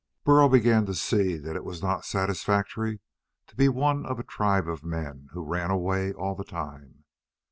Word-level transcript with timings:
Burl 0.23 0.49
began 0.49 0.87
to 0.87 0.95
see 0.95 1.37
that 1.37 1.55
it 1.55 1.63
was 1.63 1.83
not 1.83 2.05
satisfactory 2.05 3.01
to 3.45 3.55
be 3.55 3.69
one 3.69 4.03
of 4.07 4.17
a 4.19 4.23
tribe 4.23 4.67
of 4.67 4.83
men 4.83 5.29
who 5.33 5.45
ran 5.45 5.69
away 5.69 6.11
all 6.11 6.33
the 6.33 6.43
time. 6.43 7.03